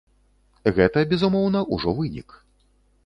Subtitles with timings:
[0.77, 2.29] Гэта, безумоўна, ужо вынік.